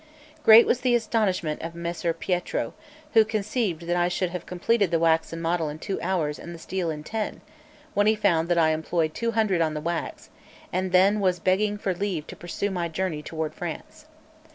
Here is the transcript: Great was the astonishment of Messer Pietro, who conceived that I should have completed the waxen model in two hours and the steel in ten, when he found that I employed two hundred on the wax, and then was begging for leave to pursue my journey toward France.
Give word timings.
Great 0.43 0.65
was 0.65 0.81
the 0.81 0.95
astonishment 0.95 1.61
of 1.61 1.75
Messer 1.75 2.11
Pietro, 2.11 2.73
who 3.13 3.23
conceived 3.23 3.83
that 3.83 3.95
I 3.95 4.07
should 4.07 4.31
have 4.31 4.47
completed 4.47 4.89
the 4.89 4.97
waxen 4.97 5.39
model 5.39 5.69
in 5.69 5.77
two 5.77 6.01
hours 6.01 6.39
and 6.39 6.55
the 6.55 6.57
steel 6.57 6.89
in 6.89 7.03
ten, 7.03 7.41
when 7.93 8.07
he 8.07 8.15
found 8.15 8.49
that 8.49 8.57
I 8.57 8.71
employed 8.71 9.13
two 9.13 9.33
hundred 9.33 9.61
on 9.61 9.75
the 9.75 9.79
wax, 9.79 10.31
and 10.73 10.91
then 10.91 11.19
was 11.19 11.37
begging 11.39 11.77
for 11.77 11.93
leave 11.93 12.25
to 12.25 12.35
pursue 12.35 12.71
my 12.71 12.87
journey 12.87 13.21
toward 13.21 13.53
France. 13.53 14.07